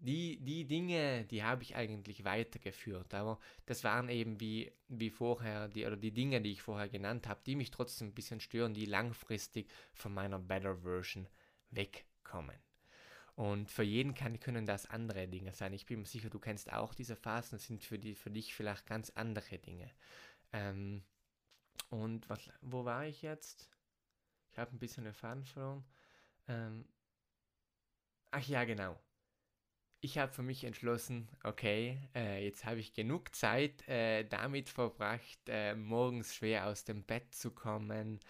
die, 0.00 0.38
die 0.40 0.64
Dinge, 0.64 1.24
die 1.24 1.42
habe 1.42 1.62
ich 1.62 1.74
eigentlich 1.74 2.24
weitergeführt, 2.24 3.14
aber 3.14 3.38
das 3.66 3.82
waren 3.82 4.08
eben 4.08 4.40
wie, 4.40 4.72
wie 4.88 5.10
vorher, 5.10 5.68
die, 5.68 5.86
oder 5.86 5.96
die 5.96 6.12
Dinge, 6.12 6.40
die 6.40 6.52
ich 6.52 6.62
vorher 6.62 6.88
genannt 6.88 7.26
habe, 7.26 7.40
die 7.44 7.56
mich 7.56 7.70
trotzdem 7.70 8.08
ein 8.08 8.14
bisschen 8.14 8.40
stören, 8.40 8.74
die 8.74 8.84
langfristig 8.84 9.68
von 9.94 10.14
meiner 10.14 10.38
Better 10.38 10.76
Version 10.78 11.28
wegkommen. 11.70 12.56
Und 13.34 13.70
für 13.70 13.82
jeden 13.82 14.14
kann, 14.14 14.40
können 14.40 14.66
das 14.66 14.86
andere 14.86 15.28
Dinge 15.28 15.52
sein. 15.52 15.72
Ich 15.72 15.86
bin 15.86 16.00
mir 16.00 16.06
sicher, 16.06 16.30
du 16.30 16.38
kennst 16.38 16.72
auch 16.72 16.94
diese 16.94 17.16
Phasen, 17.16 17.58
das 17.58 17.66
sind 17.66 17.84
für, 17.84 17.98
die, 17.98 18.14
für 18.14 18.30
dich 18.30 18.54
vielleicht 18.54 18.86
ganz 18.86 19.10
andere 19.10 19.58
Dinge. 19.58 19.90
Ähm, 20.52 21.02
und 21.90 22.28
was, 22.28 22.50
wo 22.60 22.84
war 22.84 23.06
ich 23.06 23.22
jetzt? 23.22 23.68
Ich 24.50 24.58
habe 24.58 24.74
ein 24.74 24.78
bisschen 24.78 25.04
den 25.04 25.14
Faden 25.14 25.44
verloren. 25.44 25.84
Ähm, 26.48 26.84
ach 28.30 28.46
ja, 28.46 28.64
genau 28.64 28.98
ich 30.00 30.18
habe 30.18 30.32
für 30.32 30.42
mich 30.42 30.64
entschlossen, 30.64 31.28
okay, 31.42 31.98
äh, 32.14 32.44
jetzt 32.44 32.64
habe 32.64 32.78
ich 32.78 32.94
genug 32.94 33.34
Zeit 33.34 33.86
äh, 33.88 34.24
damit 34.24 34.68
verbracht, 34.68 35.38
äh, 35.48 35.74
morgens 35.74 36.34
schwer 36.34 36.66
aus 36.66 36.84
dem 36.84 37.02
Bett 37.02 37.34
zu 37.34 37.50
kommen, 37.50 38.20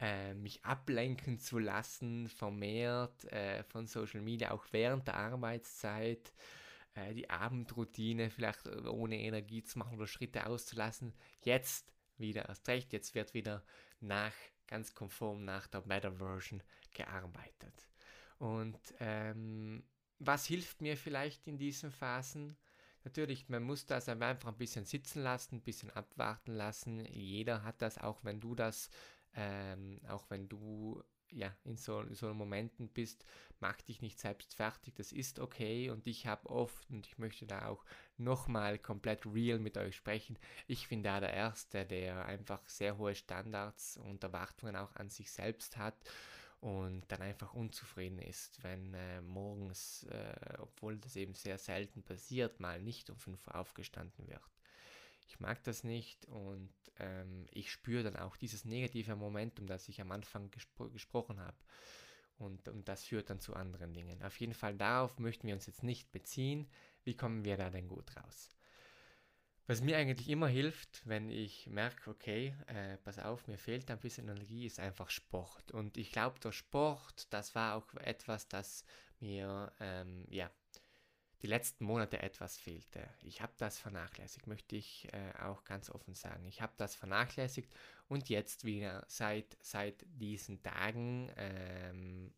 äh, 0.00 0.32
mich 0.34 0.64
ablenken 0.64 1.38
zu 1.38 1.58
lassen, 1.58 2.28
vermehrt 2.28 3.24
äh, 3.32 3.62
von 3.64 3.86
Social 3.86 4.22
Media, 4.22 4.52
auch 4.52 4.64
während 4.70 5.06
der 5.06 5.16
Arbeitszeit, 5.16 6.32
äh, 6.94 7.12
die 7.12 7.28
Abendroutine 7.28 8.30
vielleicht 8.30 8.66
ohne 8.86 9.20
Energie 9.20 9.62
zu 9.62 9.78
machen 9.78 9.96
oder 9.96 10.06
Schritte 10.06 10.46
auszulassen. 10.46 11.12
Jetzt 11.42 11.92
wieder 12.16 12.48
erst 12.48 12.66
recht, 12.68 12.92
jetzt 12.92 13.14
wird 13.14 13.34
wieder 13.34 13.62
nach, 14.00 14.32
ganz 14.66 14.94
konform 14.94 15.44
nach 15.44 15.66
der 15.66 15.82
Better 15.82 16.12
Version 16.12 16.62
gearbeitet. 16.94 17.88
Und 18.38 18.78
ähm, 19.00 19.82
was 20.18 20.46
hilft 20.46 20.80
mir 20.80 20.96
vielleicht 20.96 21.46
in 21.46 21.58
diesen 21.58 21.90
Phasen? 21.90 22.56
Natürlich, 23.04 23.48
man 23.48 23.62
muss 23.62 23.86
das 23.86 24.08
einfach 24.08 24.48
ein 24.48 24.58
bisschen 24.58 24.84
sitzen 24.84 25.22
lassen, 25.22 25.56
ein 25.56 25.62
bisschen 25.62 25.90
abwarten 25.90 26.52
lassen. 26.52 27.04
Jeder 27.06 27.62
hat 27.62 27.80
das, 27.80 27.98
auch 27.98 28.24
wenn 28.24 28.40
du 28.40 28.54
das, 28.54 28.90
ähm, 29.34 30.00
auch 30.08 30.28
wenn 30.30 30.48
du 30.48 31.02
ja, 31.30 31.54
in 31.64 31.76
so, 31.76 32.00
in 32.00 32.14
so 32.14 32.32
Momenten 32.32 32.88
bist, 32.88 33.24
mach 33.60 33.80
dich 33.82 34.00
nicht 34.00 34.18
selbst 34.18 34.54
fertig, 34.54 34.94
das 34.94 35.12
ist 35.12 35.38
okay 35.38 35.90
und 35.90 36.06
ich 36.06 36.26
habe 36.26 36.48
oft, 36.48 36.88
und 36.90 37.06
ich 37.06 37.18
möchte 37.18 37.46
da 37.46 37.66
auch 37.66 37.84
nochmal 38.16 38.78
komplett 38.78 39.26
real 39.26 39.58
mit 39.58 39.76
euch 39.76 39.96
sprechen, 39.96 40.38
ich 40.66 40.88
bin 40.88 41.02
da 41.02 41.20
der 41.20 41.34
Erste, 41.34 41.84
der 41.84 42.24
einfach 42.24 42.66
sehr 42.66 42.96
hohe 42.96 43.14
Standards 43.14 43.98
und 43.98 44.22
Erwartungen 44.22 44.76
auch 44.76 44.94
an 44.96 45.10
sich 45.10 45.30
selbst 45.30 45.76
hat 45.76 45.96
und 46.60 47.04
dann 47.08 47.22
einfach 47.22 47.54
unzufrieden 47.54 48.18
ist, 48.18 48.62
wenn 48.64 48.92
äh, 48.94 49.20
morgens, 49.20 50.04
äh, 50.04 50.58
obwohl 50.58 50.96
das 50.98 51.14
eben 51.16 51.34
sehr 51.34 51.58
selten 51.58 52.02
passiert, 52.02 52.58
mal 52.58 52.82
nicht 52.82 53.10
um 53.10 53.16
5 53.16 53.46
Uhr 53.46 53.54
aufgestanden 53.54 54.26
wird. 54.26 54.42
Ich 55.28 55.38
mag 55.40 55.62
das 55.64 55.84
nicht 55.84 56.26
und 56.26 56.72
ähm, 56.98 57.46
ich 57.52 57.70
spüre 57.70 58.02
dann 58.02 58.16
auch 58.16 58.36
dieses 58.36 58.64
negative 58.64 59.14
Momentum, 59.14 59.66
das 59.66 59.88
ich 59.88 60.00
am 60.00 60.10
Anfang 60.10 60.50
gespro 60.50 60.88
gesprochen 60.90 61.38
habe. 61.38 61.56
Und, 62.38 62.68
und 62.68 62.88
das 62.88 63.04
führt 63.04 63.30
dann 63.30 63.40
zu 63.40 63.54
anderen 63.54 63.92
Dingen. 63.94 64.22
Auf 64.22 64.38
jeden 64.40 64.54
Fall 64.54 64.76
darauf 64.76 65.18
möchten 65.18 65.46
wir 65.46 65.54
uns 65.54 65.66
jetzt 65.66 65.82
nicht 65.82 66.12
beziehen. 66.12 66.68
Wie 67.04 67.16
kommen 67.16 67.44
wir 67.44 67.56
da 67.56 67.70
denn 67.70 67.88
gut 67.88 68.16
raus? 68.16 68.57
Was 69.68 69.82
mir 69.82 69.98
eigentlich 69.98 70.30
immer 70.30 70.48
hilft, 70.48 71.06
wenn 71.06 71.28
ich 71.28 71.66
merke, 71.66 72.08
okay, 72.08 72.54
äh, 72.68 72.96
pass 73.04 73.18
auf, 73.18 73.46
mir 73.48 73.58
fehlt 73.58 73.90
ein 73.90 74.00
bisschen 74.00 74.26
Energie, 74.26 74.64
ist 74.64 74.80
einfach 74.80 75.10
Sport. 75.10 75.72
Und 75.72 75.98
ich 75.98 76.10
glaube, 76.10 76.40
der 76.40 76.52
Sport, 76.52 77.26
das 77.34 77.54
war 77.54 77.76
auch 77.76 77.92
etwas, 77.96 78.48
das 78.48 78.82
mir 79.20 79.70
ähm, 79.78 80.24
ja, 80.30 80.50
die 81.42 81.48
letzten 81.48 81.84
Monate 81.84 82.22
etwas 82.22 82.56
fehlte. 82.56 83.06
Ich 83.20 83.42
habe 83.42 83.52
das 83.58 83.78
vernachlässigt, 83.78 84.46
möchte 84.46 84.74
ich 84.74 85.06
äh, 85.12 85.38
auch 85.42 85.64
ganz 85.64 85.90
offen 85.90 86.14
sagen. 86.14 86.46
Ich 86.46 86.62
habe 86.62 86.72
das 86.78 86.94
vernachlässigt 86.94 87.70
und 88.08 88.30
jetzt 88.30 88.64
wieder 88.64 89.04
seit, 89.06 89.58
seit 89.60 90.02
diesen 90.06 90.62
Tagen, 90.62 91.30
ähm, 91.36 92.32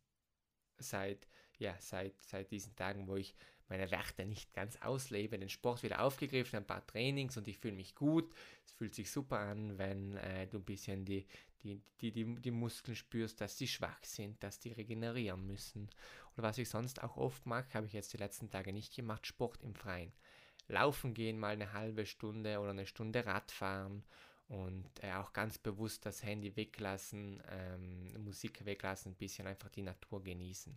seit, 0.79 1.29
ja, 1.59 1.77
seit, 1.79 2.21
seit 2.25 2.51
diesen 2.51 2.75
Tagen, 2.75 3.07
wo 3.07 3.15
ich 3.15 3.37
meine 3.71 3.91
Werte 3.91 4.27
nicht 4.27 4.53
ganz 4.53 4.77
auslebe, 4.83 5.39
den 5.39 5.49
Sport 5.49 5.83
wieder 5.83 6.03
aufgegriffen, 6.03 6.59
ein 6.59 6.67
paar 6.67 6.87
Trainings 6.87 7.37
und 7.37 7.49
ich 7.49 7.57
fühle 7.57 7.77
mich 7.77 7.95
gut. 7.95 8.31
Es 8.67 8.73
fühlt 8.73 8.95
sich 8.95 9.11
super 9.11 9.39
an, 9.39 9.79
wenn 9.79 10.17
äh, 10.17 10.47
du 10.49 10.59
ein 10.59 10.65
bisschen 10.65 11.05
die, 11.05 11.25
die, 11.62 11.81
die, 12.00 12.11
die, 12.11 12.35
die 12.35 12.50
Muskeln 12.50 12.97
spürst, 12.97 13.41
dass 13.41 13.57
sie 13.57 13.69
schwach 13.69 14.03
sind, 14.05 14.43
dass 14.43 14.59
die 14.59 14.73
regenerieren 14.73 15.47
müssen. 15.47 15.89
Oder 16.35 16.49
was 16.49 16.59
ich 16.59 16.69
sonst 16.69 17.03
auch 17.03 17.17
oft 17.17 17.47
mache, 17.47 17.73
habe 17.75 17.87
ich 17.87 17.93
jetzt 17.93 18.12
die 18.12 18.19
letzten 18.19 18.50
Tage 18.50 18.73
nicht 18.73 18.95
gemacht, 18.95 19.27
Sport 19.27 19.62
im 19.62 19.75
Freien. 19.75 20.12
Laufen 20.69 21.15
gehen, 21.15 21.39
mal 21.39 21.53
eine 21.53 21.73
halbe 21.73 22.07
Stunde 22.07 22.59
oder 22.59 22.71
eine 22.71 22.87
Stunde 22.87 23.25
Radfahren 23.25 24.05
und 24.49 24.89
äh, 25.03 25.12
auch 25.12 25.33
ganz 25.33 25.59
bewusst 25.59 26.05
das 26.07 26.25
Handy 26.25 26.57
weglassen, 26.57 27.41
ähm, 27.49 28.25
Musik 28.25 28.65
weglassen, 28.65 29.12
ein 29.12 29.17
bisschen 29.17 29.47
einfach 29.47 29.69
die 29.69 29.83
Natur 29.83 30.23
genießen. 30.23 30.77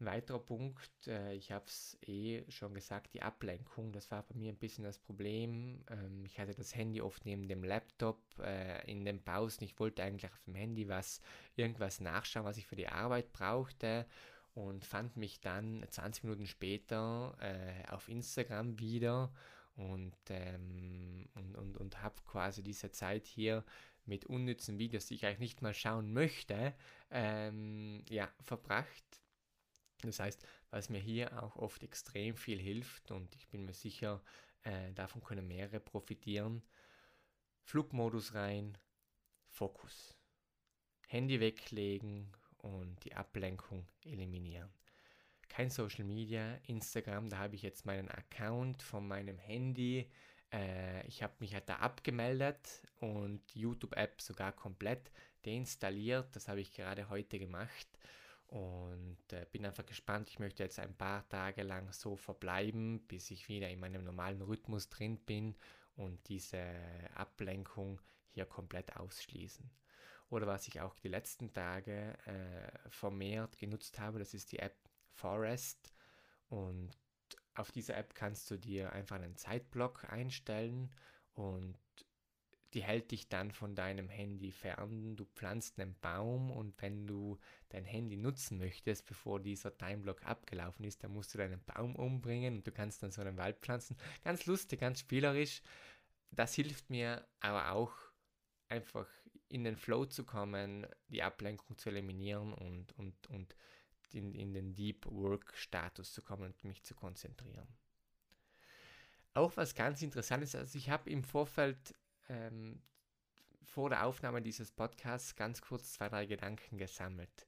Ein 0.00 0.06
weiterer 0.06 0.38
Punkt, 0.38 1.08
äh, 1.08 1.34
ich 1.34 1.52
habe 1.52 1.66
es 1.66 1.98
eh 2.06 2.42
schon 2.50 2.72
gesagt, 2.72 3.12
die 3.12 3.20
Ablenkung, 3.20 3.92
das 3.92 4.10
war 4.10 4.22
bei 4.22 4.34
mir 4.34 4.50
ein 4.50 4.56
bisschen 4.56 4.82
das 4.82 4.98
Problem. 4.98 5.84
Ähm, 5.90 6.24
ich 6.24 6.40
hatte 6.40 6.54
das 6.54 6.74
Handy 6.74 7.02
oft 7.02 7.26
neben 7.26 7.48
dem 7.48 7.62
Laptop 7.62 8.18
äh, 8.38 8.90
in 8.90 9.04
den 9.04 9.22
Pausen. 9.22 9.64
Ich 9.64 9.78
wollte 9.78 10.02
eigentlich 10.02 10.24
auf 10.24 10.38
dem 10.46 10.54
Handy 10.54 10.88
was, 10.88 11.20
irgendwas 11.54 12.00
nachschauen, 12.00 12.46
was 12.46 12.56
ich 12.56 12.66
für 12.66 12.76
die 12.76 12.88
Arbeit 12.88 13.30
brauchte 13.34 14.06
und 14.54 14.86
fand 14.86 15.18
mich 15.18 15.40
dann 15.40 15.84
20 15.90 16.24
Minuten 16.24 16.46
später 16.46 17.36
äh, 17.38 17.86
auf 17.90 18.08
Instagram 18.08 18.78
wieder 18.78 19.30
und, 19.76 20.16
ähm, 20.30 21.28
und, 21.34 21.56
und, 21.56 21.76
und 21.76 22.02
habe 22.02 22.16
quasi 22.24 22.62
diese 22.62 22.90
Zeit 22.90 23.26
hier 23.26 23.64
mit 24.06 24.24
unnützen 24.24 24.78
Videos, 24.78 25.06
die 25.06 25.14
ich 25.16 25.26
eigentlich 25.26 25.40
nicht 25.40 25.62
mal 25.62 25.74
schauen 25.74 26.14
möchte, 26.14 26.74
ähm, 27.10 28.02
ja, 28.08 28.30
verbracht 28.40 29.19
das 30.08 30.20
heißt, 30.20 30.46
was 30.70 30.88
mir 30.88 31.00
hier 31.00 31.42
auch 31.42 31.56
oft 31.56 31.82
extrem 31.82 32.36
viel 32.36 32.58
hilft 32.58 33.10
und 33.10 33.34
ich 33.34 33.48
bin 33.48 33.64
mir 33.64 33.74
sicher, 33.74 34.22
äh, 34.62 34.92
davon 34.92 35.22
können 35.22 35.46
mehrere 35.46 35.80
profitieren, 35.80 36.62
Flugmodus 37.62 38.34
rein, 38.34 38.76
Fokus. 39.48 40.16
Handy 41.06 41.40
weglegen 41.40 42.32
und 42.58 43.04
die 43.04 43.14
Ablenkung 43.14 43.86
eliminieren. 44.04 44.70
Kein 45.48 45.70
Social 45.70 46.04
Media, 46.04 46.54
Instagram, 46.68 47.28
da 47.28 47.38
habe 47.38 47.56
ich 47.56 47.62
jetzt 47.62 47.84
meinen 47.84 48.08
Account 48.08 48.82
von 48.82 49.08
meinem 49.08 49.36
Handy. 49.38 50.08
Äh, 50.52 51.04
ich 51.08 51.24
habe 51.24 51.34
mich 51.40 51.54
halt 51.54 51.68
da 51.68 51.76
abgemeldet 51.76 52.82
und 53.00 53.42
YouTube-App 53.54 54.20
sogar 54.20 54.52
komplett 54.52 55.10
deinstalliert. 55.44 56.34
Das 56.36 56.46
habe 56.46 56.60
ich 56.60 56.72
gerade 56.72 57.08
heute 57.08 57.40
gemacht. 57.40 57.88
Und 58.50 59.32
äh, 59.32 59.46
bin 59.52 59.64
einfach 59.64 59.86
gespannt. 59.86 60.28
Ich 60.28 60.40
möchte 60.40 60.64
jetzt 60.64 60.80
ein 60.80 60.96
paar 60.96 61.28
Tage 61.28 61.62
lang 61.62 61.92
so 61.92 62.16
verbleiben, 62.16 63.00
bis 63.06 63.30
ich 63.30 63.48
wieder 63.48 63.70
in 63.70 63.78
meinem 63.78 64.02
normalen 64.02 64.42
Rhythmus 64.42 64.88
drin 64.88 65.18
bin 65.18 65.54
und 65.94 66.28
diese 66.28 66.60
Ablenkung 67.14 68.00
hier 68.30 68.46
komplett 68.46 68.96
ausschließen. 68.96 69.70
Oder 70.30 70.48
was 70.48 70.66
ich 70.66 70.80
auch 70.80 70.98
die 70.98 71.08
letzten 71.08 71.52
Tage 71.52 72.16
äh, 72.26 72.88
vermehrt 72.88 73.56
genutzt 73.56 74.00
habe, 74.00 74.18
das 74.18 74.34
ist 74.34 74.50
die 74.50 74.58
App 74.58 74.76
Forest. 75.12 75.92
Und 76.48 76.90
auf 77.54 77.70
dieser 77.70 77.96
App 77.96 78.14
kannst 78.16 78.50
du 78.50 78.56
dir 78.56 78.92
einfach 78.92 79.16
einen 79.16 79.36
Zeitblock 79.36 80.10
einstellen 80.10 80.90
und 81.34 81.78
die 82.74 82.82
hält 82.82 83.10
dich 83.10 83.28
dann 83.28 83.50
von 83.50 83.74
deinem 83.74 84.08
Handy 84.08 84.52
fern. 84.52 85.16
Du 85.16 85.24
pflanzt 85.24 85.80
einen 85.80 85.96
Baum 86.00 86.50
und 86.50 86.80
wenn 86.80 87.06
du 87.06 87.38
dein 87.70 87.84
Handy 87.84 88.16
nutzen 88.16 88.58
möchtest, 88.58 89.06
bevor 89.06 89.40
dieser 89.40 89.76
Timeblock 89.76 90.24
abgelaufen 90.24 90.84
ist, 90.84 91.02
dann 91.02 91.12
musst 91.12 91.34
du 91.34 91.38
deinen 91.38 91.62
Baum 91.64 91.96
umbringen 91.96 92.58
und 92.58 92.66
du 92.66 92.72
kannst 92.72 93.02
dann 93.02 93.10
so 93.10 93.20
einen 93.22 93.36
Wald 93.36 93.58
pflanzen. 93.58 93.96
Ganz 94.22 94.46
lustig, 94.46 94.80
ganz 94.80 95.00
spielerisch. 95.00 95.62
Das 96.30 96.54
hilft 96.54 96.90
mir 96.90 97.26
aber 97.40 97.72
auch 97.72 97.92
einfach 98.68 99.08
in 99.48 99.64
den 99.64 99.76
Flow 99.76 100.06
zu 100.06 100.24
kommen, 100.24 100.86
die 101.08 101.22
Ablenkung 101.22 101.76
zu 101.76 101.90
eliminieren 101.90 102.52
und, 102.54 102.96
und, 102.96 103.26
und 103.28 103.56
in, 104.12 104.34
in 104.34 104.54
den 104.54 104.74
Deep 104.74 105.06
Work 105.06 105.56
Status 105.56 106.12
zu 106.12 106.22
kommen 106.22 106.44
und 106.44 106.64
mich 106.64 106.84
zu 106.84 106.94
konzentrieren. 106.94 107.66
Auch 109.34 109.56
was 109.56 109.74
ganz 109.74 110.02
Interessantes, 110.02 110.54
also 110.54 110.78
ich 110.78 110.90
habe 110.90 111.10
im 111.10 111.24
Vorfeld 111.24 111.94
ähm, 112.30 112.80
vor 113.64 113.90
der 113.90 114.06
Aufnahme 114.06 114.42
dieses 114.42 114.72
Podcasts 114.72 115.36
ganz 115.36 115.60
kurz 115.60 115.92
zwei, 115.92 116.08
drei 116.08 116.26
Gedanken 116.26 116.78
gesammelt. 116.78 117.46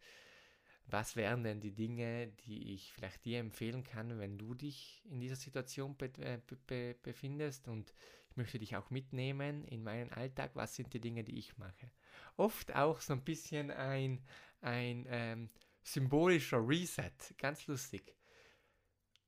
Was 0.86 1.16
wären 1.16 1.44
denn 1.44 1.60
die 1.60 1.74
Dinge, 1.74 2.28
die 2.46 2.74
ich 2.74 2.92
vielleicht 2.92 3.24
dir 3.24 3.38
empfehlen 3.38 3.82
kann, 3.84 4.18
wenn 4.18 4.36
du 4.36 4.54
dich 4.54 5.02
in 5.08 5.20
dieser 5.20 5.36
Situation 5.36 5.96
be 5.96 6.10
äh, 6.18 6.38
be 6.66 6.96
befindest? 7.02 7.68
Und 7.68 7.94
ich 8.30 8.36
möchte 8.36 8.58
dich 8.58 8.76
auch 8.76 8.90
mitnehmen 8.90 9.64
in 9.64 9.82
meinen 9.82 10.10
Alltag. 10.12 10.50
Was 10.54 10.74
sind 10.74 10.92
die 10.92 11.00
Dinge, 11.00 11.24
die 11.24 11.38
ich 11.38 11.56
mache? 11.56 11.90
Oft 12.36 12.74
auch 12.74 13.00
so 13.00 13.12
ein 13.12 13.24
bisschen 13.24 13.70
ein, 13.70 14.24
ein 14.60 15.06
ähm, 15.08 15.50
symbolischer 15.82 16.66
Reset. 16.66 17.12
Ganz 17.38 17.66
lustig 17.68 18.14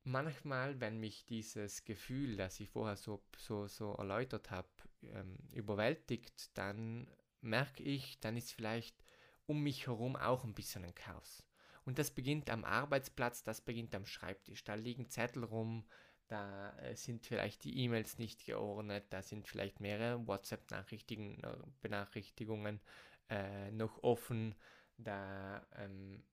manchmal, 0.05 0.79
wenn 0.79 0.99
mich 0.99 1.25
dieses 1.25 1.83
Gefühl, 1.83 2.37
das 2.37 2.59
ich 2.59 2.69
vorher 2.69 2.95
so, 2.95 3.23
so, 3.37 3.67
so 3.67 3.93
erläutert 3.95 4.51
habe, 4.51 4.69
ähm, 5.03 5.37
überwältigt, 5.51 6.57
dann 6.57 7.09
merke 7.41 7.83
ich, 7.83 8.19
dann 8.19 8.37
ist 8.37 8.53
vielleicht 8.53 9.03
um 9.45 9.61
mich 9.61 9.87
herum 9.87 10.15
auch 10.15 10.43
ein 10.43 10.55
bisschen 10.55 10.83
ein 10.83 10.95
Chaos. 10.95 11.45
Und 11.85 11.99
das 11.99 12.11
beginnt 12.11 12.49
am 12.49 12.65
Arbeitsplatz, 12.65 13.43
das 13.43 13.61
beginnt 13.61 13.93
am 13.93 14.05
Schreibtisch. 14.05 14.63
Da 14.63 14.73
liegen 14.73 15.09
Zettel 15.09 15.43
rum, 15.43 15.85
da 16.27 16.75
äh, 16.79 16.95
sind 16.95 17.25
vielleicht 17.25 17.63
die 17.63 17.77
E-Mails 17.79 18.17
nicht 18.17 18.45
geordnet, 18.45 19.05
da 19.11 19.21
sind 19.21 19.47
vielleicht 19.47 19.79
mehrere 19.79 20.25
WhatsApp-Benachrichtigungen 20.25 22.81
äh, 23.29 23.71
noch 23.71 24.01
offen, 24.03 24.55
da 24.97 25.65
ähm, 25.75 26.23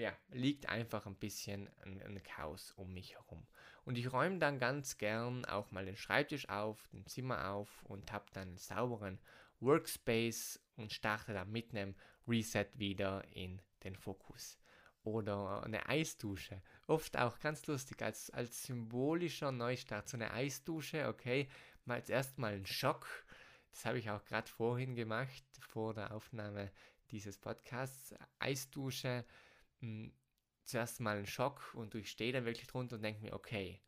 ja, 0.00 0.16
liegt 0.30 0.68
einfach 0.68 1.06
ein 1.06 1.14
bisschen 1.14 1.68
ein, 1.84 2.02
ein, 2.02 2.22
Chaos 2.22 2.72
um 2.72 2.92
mich 2.92 3.14
herum. 3.14 3.46
Und 3.84 3.98
ich 3.98 4.12
räume 4.12 4.38
dann 4.38 4.58
ganz 4.58 4.96
gern 4.96 5.44
auch 5.44 5.70
mal 5.72 5.84
den 5.84 5.96
Schreibtisch 5.96 6.48
auf, 6.48 6.88
den 6.88 7.06
Zimmer 7.06 7.50
auf 7.50 7.82
und 7.84 8.10
habe 8.10 8.24
dann 8.32 8.48
einen 8.48 8.56
sauberen 8.56 9.20
Workspace 9.60 10.58
und 10.76 10.92
starte 10.92 11.34
dann 11.34 11.52
mit 11.52 11.72
einem 11.72 11.94
Reset 12.26 12.66
wieder 12.74 13.24
in 13.32 13.60
den 13.84 13.94
Fokus. 13.94 14.58
Oder 15.02 15.62
eine 15.64 15.86
Eisdusche. 15.86 16.62
Oft 16.86 17.18
auch 17.18 17.38
ganz 17.38 17.66
lustig, 17.66 18.02
als, 18.02 18.30
als 18.30 18.64
symbolischer 18.64 19.52
Neustart. 19.52 20.08
So 20.08 20.16
eine 20.16 20.32
Eisdusche, 20.32 21.08
okay, 21.08 21.48
mal 21.84 21.94
als 21.94 22.08
erstmal 22.08 22.54
ein 22.54 22.66
Schock. 22.66 23.06
Das 23.70 23.84
habe 23.84 23.98
ich 23.98 24.10
auch 24.10 24.24
gerade 24.24 24.48
vorhin 24.48 24.94
gemacht, 24.94 25.44
vor 25.68 25.94
der 25.94 26.12
Aufnahme 26.12 26.70
dieses 27.10 27.38
Podcasts. 27.38 28.14
Eisdusche 28.38 29.24
zuerst 30.64 31.00
mal 31.00 31.18
ein 31.18 31.26
Schock 31.26 31.74
und 31.74 31.94
ich 31.94 32.10
stehe 32.10 32.32
dann 32.32 32.44
wirklich 32.44 32.68
drunter 32.68 32.96
und 32.96 33.02
denke 33.02 33.22
mir, 33.22 33.32
okay, 33.32 33.80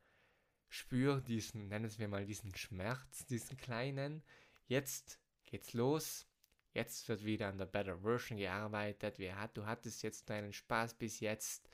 spür 0.68 1.20
diesen, 1.20 1.68
nennen 1.68 1.90
wir 1.98 2.08
mal 2.08 2.26
diesen 2.26 2.54
Schmerz, 2.54 3.26
diesen 3.26 3.56
kleinen. 3.56 4.22
Jetzt 4.66 5.20
geht's 5.44 5.72
los. 5.74 6.26
Jetzt 6.72 7.08
wird 7.08 7.24
wieder 7.24 7.48
an 7.48 7.58
der 7.58 7.66
Better 7.66 7.98
Version 7.98 8.38
gearbeitet. 8.38 9.18
Du 9.54 9.66
hattest 9.66 10.02
jetzt 10.02 10.30
deinen 10.30 10.52
Spaß 10.52 10.94
bis 10.94 11.20
jetzt 11.20 11.68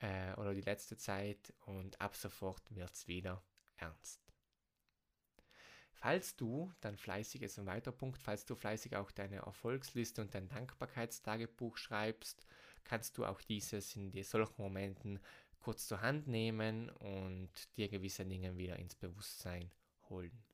äh, 0.00 0.34
oder 0.34 0.54
die 0.54 0.60
letzte 0.60 0.96
Zeit 0.96 1.54
und 1.60 2.00
ab 2.00 2.14
sofort 2.14 2.62
wird's 2.74 3.08
wieder 3.08 3.42
ernst. 3.76 4.20
Falls 5.92 6.36
du 6.36 6.70
dann 6.82 6.98
fleißig, 6.98 7.40
ist 7.40 7.58
ein 7.58 7.64
weiterer 7.64 7.94
Punkt, 7.94 8.18
falls 8.18 8.44
du 8.44 8.54
fleißig 8.54 8.94
auch 8.96 9.10
deine 9.10 9.36
Erfolgsliste 9.36 10.20
und 10.20 10.34
dein 10.34 10.50
Dankbarkeitstagebuch 10.50 11.78
schreibst, 11.78 12.46
kannst 12.84 13.18
du 13.18 13.24
auch 13.24 13.40
dieses 13.40 13.96
in 13.96 14.12
solchen 14.22 14.62
Momenten 14.62 15.20
kurz 15.58 15.88
zur 15.88 16.02
Hand 16.02 16.28
nehmen 16.28 16.90
und 16.90 17.50
dir 17.76 17.88
gewisse 17.88 18.24
Dinge 18.26 18.56
wieder 18.56 18.78
ins 18.78 18.94
Bewusstsein 18.94 19.70
holen. 20.10 20.44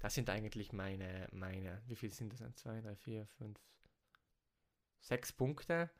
Das 0.00 0.14
sind 0.14 0.30
eigentlich 0.30 0.72
meine, 0.72 1.28
meine, 1.32 1.82
wie 1.86 1.96
viel 1.96 2.10
sind 2.10 2.32
das? 2.32 2.42
1, 2.42 2.56
2, 2.56 2.80
3, 2.80 2.96
4, 2.96 3.26
5, 3.26 3.58
6 5.00 5.32
Punkte, 5.34 5.90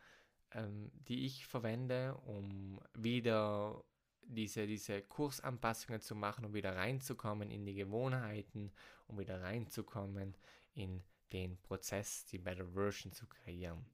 ähm, 0.53 0.91
die 0.95 1.26
ich 1.26 1.47
verwende, 1.47 2.15
um 2.25 2.81
wieder 2.95 3.85
diese, 4.23 4.67
diese 4.67 5.03
Kursanpassungen 5.03 6.00
zu 6.00 6.15
machen, 6.15 6.45
um 6.45 6.55
wieder 6.55 6.76
reinzukommen 6.76 7.50
in 7.50 7.65
die 7.65 7.75
Gewohnheiten, 7.75 8.73
um 9.07 9.19
wieder 9.19 9.43
reinzukommen 9.43 10.37
in 10.75 11.03
den 11.33 11.61
Prozess, 11.62 12.25
die 12.26 12.38
Better 12.38 12.67
Version 12.67 13.12
zu 13.12 13.26
kreieren. 13.26 13.85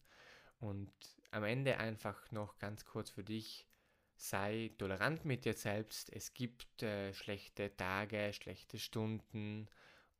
Und 0.62 0.92
am 1.32 1.42
Ende 1.42 1.78
einfach 1.78 2.30
noch 2.30 2.56
ganz 2.58 2.84
kurz 2.84 3.10
für 3.10 3.24
dich, 3.24 3.66
sei 4.14 4.70
tolerant 4.78 5.24
mit 5.24 5.44
dir 5.44 5.54
selbst. 5.54 6.12
Es 6.12 6.34
gibt 6.34 6.84
äh, 6.84 7.12
schlechte 7.14 7.76
Tage, 7.76 8.32
schlechte 8.32 8.78
Stunden 8.78 9.68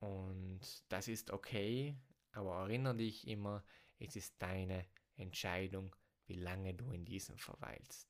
und 0.00 0.60
das 0.88 1.06
ist 1.06 1.30
okay, 1.30 1.94
aber 2.32 2.56
erinnere 2.62 2.96
dich 2.96 3.28
immer, 3.28 3.62
es 4.00 4.16
ist 4.16 4.34
deine 4.42 4.84
Entscheidung, 5.16 5.94
wie 6.26 6.34
lange 6.34 6.74
du 6.74 6.90
in 6.90 7.04
diesem 7.04 7.38
verweilst. 7.38 8.08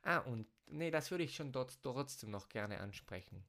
Ah, 0.00 0.18
und 0.20 0.46
nee, 0.68 0.90
das 0.90 1.10
würde 1.10 1.24
ich 1.24 1.36
schon 1.36 1.52
dort 1.52 1.82
trotzdem 1.82 2.30
noch 2.30 2.48
gerne 2.48 2.80
ansprechen. 2.80 3.44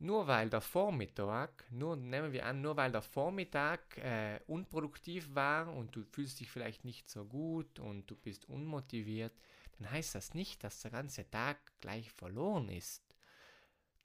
Nur 0.00 0.28
weil 0.28 0.48
der 0.48 0.60
Vormittag, 0.60 1.64
nur 1.70 1.96
nehmen 1.96 2.32
wir 2.32 2.46
an, 2.46 2.60
nur 2.60 2.76
weil 2.76 2.92
der 2.92 3.02
Vormittag 3.02 3.98
äh, 3.98 4.38
unproduktiv 4.46 5.34
war 5.34 5.74
und 5.74 5.96
du 5.96 6.04
fühlst 6.04 6.38
dich 6.38 6.50
vielleicht 6.50 6.84
nicht 6.84 7.10
so 7.10 7.24
gut 7.24 7.80
und 7.80 8.08
du 8.08 8.14
bist 8.14 8.48
unmotiviert, 8.48 9.32
dann 9.78 9.90
heißt 9.90 10.14
das 10.14 10.34
nicht, 10.34 10.62
dass 10.62 10.82
der 10.82 10.92
ganze 10.92 11.28
Tag 11.28 11.58
gleich 11.80 12.10
verloren 12.12 12.68
ist. 12.68 13.02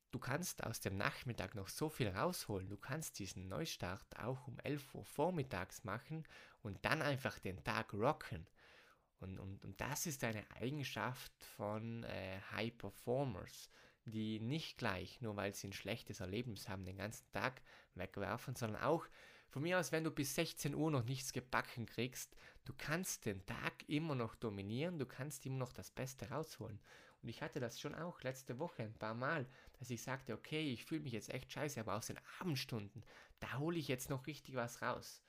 Du 0.10 0.20
kannst 0.20 0.64
aus 0.64 0.80
dem 0.80 0.98
Nachmittag 0.98 1.56
noch 1.56 1.68
so 1.68 1.90
viel 1.90 2.10
rausholen. 2.10 2.70
Du 2.70 2.78
kannst 2.78 3.18
diesen 3.18 3.48
Neustart 3.48 4.20
auch 4.20 4.48
um 4.48 4.60
11 4.60 4.94
Uhr 4.94 5.06
vormittags 5.06 5.84
machen 5.84 6.24
und 6.62 6.84
dann 6.86 7.02
einfach 7.02 7.40
den 7.40 7.64
Tag 7.64 7.94
rocken. 7.94 8.48
Und, 9.20 9.40
und, 9.40 9.64
und 9.64 9.80
das 9.82 10.06
ist 10.06 10.24
eine 10.24 10.46
Eigenschaft 10.52 11.32
von 11.56 12.04
äh, 12.04 12.40
High 12.52 12.78
Performers, 12.78 13.70
die 14.06 14.40
nicht 14.40 14.78
gleich, 14.78 15.22
nur 15.22 15.36
weil 15.36 15.54
sie 15.54 15.68
ein 15.68 15.74
schlechtes 15.74 16.20
Erlebnis 16.20 16.68
haben, 16.68 16.86
den 16.86 16.98
ganzen 16.98 17.30
Tag 17.32 17.62
wegwerfen, 17.96 18.56
sondern 18.56 18.82
auch 18.82 19.06
von 19.50 19.62
mir 19.62 19.80
aus, 19.80 19.92
wenn 19.92 20.04
du 20.04 20.12
bis 20.12 20.34
16 20.36 20.74
Uhr 20.74 20.90
noch 20.90 21.04
nichts 21.04 21.32
gebacken 21.32 21.86
kriegst, 21.86 22.36
du 22.66 22.74
kannst 22.76 23.26
den 23.26 23.46
Tag 23.46 23.88
immer 23.88 24.16
noch 24.16 24.36
dominieren, 24.36 24.98
du 24.98 25.06
kannst 25.06 25.46
immer 25.46 25.58
noch 25.58 25.74
das 25.74 25.92
Beste 25.92 26.30
rausholen. 26.30 26.80
Und 27.22 27.30
ich 27.30 27.42
hatte 27.42 27.60
das 27.60 27.80
schon 27.80 27.96
auch 27.96 28.22
letzte 28.24 28.60
Woche 28.60 28.84
ein 28.84 28.98
paar 28.98 29.14
Mal, 29.14 29.48
dass 29.80 29.90
ich 29.90 30.02
sagte, 30.02 30.34
okay, 30.34 30.74
ich 30.74 30.84
fühle 30.84 31.02
mich 31.02 31.14
jetzt 31.14 31.30
echt 31.30 31.52
scheiße, 31.52 31.80
aber 31.80 31.96
aus 31.96 32.08
den 32.08 32.20
Abendstunden, 32.40 33.06
da 33.40 33.60
hole 33.60 33.78
ich 33.78 33.88
jetzt 33.88 34.10
noch 34.10 34.28
richtig 34.28 34.56
was 34.56 34.82
raus. 34.82 35.24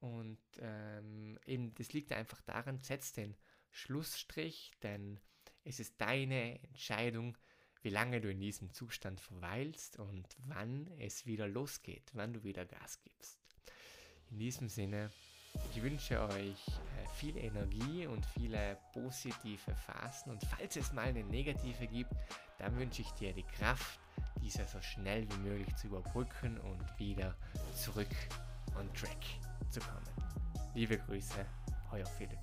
Und 0.00 0.38
ähm, 0.60 1.38
eben, 1.46 1.74
das 1.74 1.92
liegt 1.92 2.12
einfach 2.12 2.40
daran, 2.42 2.82
setz 2.82 3.12
den 3.12 3.36
Schlussstrich, 3.70 4.72
denn 4.82 5.20
es 5.64 5.80
ist 5.80 6.00
deine 6.00 6.62
Entscheidung, 6.64 7.38
wie 7.82 7.90
lange 7.90 8.20
du 8.20 8.30
in 8.30 8.40
diesem 8.40 8.72
Zustand 8.72 9.20
verweilst 9.20 9.98
und 9.98 10.26
wann 10.46 10.90
es 10.98 11.26
wieder 11.26 11.46
losgeht, 11.46 12.10
wann 12.14 12.32
du 12.32 12.42
wieder 12.44 12.64
Gas 12.64 13.00
gibst. 13.02 13.38
In 14.30 14.38
diesem 14.38 14.68
Sinne, 14.68 15.10
ich 15.74 15.82
wünsche 15.82 16.20
euch 16.20 16.68
äh, 16.68 17.08
viel 17.14 17.36
Energie 17.36 18.06
und 18.06 18.24
viele 18.26 18.78
positive 18.92 19.74
Phasen 19.86 20.32
und 20.32 20.44
falls 20.44 20.76
es 20.76 20.92
mal 20.92 21.06
eine 21.06 21.24
negative 21.24 21.86
gibt, 21.86 22.12
dann 22.58 22.76
wünsche 22.76 23.02
ich 23.02 23.10
dir 23.12 23.32
die 23.32 23.44
Kraft, 23.44 24.00
diese 24.42 24.66
so 24.66 24.80
schnell 24.80 25.28
wie 25.30 25.48
möglich 25.48 25.74
zu 25.76 25.86
überbrücken 25.86 26.58
und 26.60 26.98
wieder 26.98 27.34
zurück 27.74 28.14
on 28.76 28.92
track 28.94 29.24
zu 29.70 29.80
kommen. 29.80 30.06
Liebe 30.74 30.98
Grüße, 30.98 31.44
euer 31.92 32.06
Philipp. 32.06 32.38